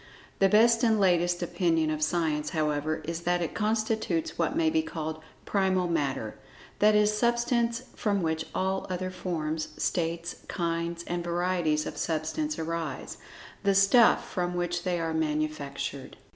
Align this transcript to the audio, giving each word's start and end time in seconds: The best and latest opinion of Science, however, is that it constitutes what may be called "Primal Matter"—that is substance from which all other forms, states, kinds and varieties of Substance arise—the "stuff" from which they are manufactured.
The 0.39 0.49
best 0.49 0.81
and 0.83 0.99
latest 0.99 1.43
opinion 1.43 1.91
of 1.91 2.01
Science, 2.01 2.49
however, 2.49 3.03
is 3.05 3.21
that 3.21 3.39
it 3.43 3.53
constitutes 3.53 4.35
what 4.35 4.55
may 4.57 4.71
be 4.71 4.81
called 4.81 5.21
"Primal 5.45 5.87
Matter"—that 5.87 6.95
is 6.95 7.15
substance 7.15 7.83
from 7.95 8.23
which 8.23 8.47
all 8.55 8.87
other 8.89 9.11
forms, 9.11 9.67
states, 9.77 10.37
kinds 10.47 11.03
and 11.05 11.23
varieties 11.23 11.85
of 11.85 11.97
Substance 11.97 12.57
arise—the 12.57 13.75
"stuff" 13.75 14.27
from 14.27 14.55
which 14.55 14.81
they 14.81 14.99
are 14.99 15.13
manufactured. 15.13 16.17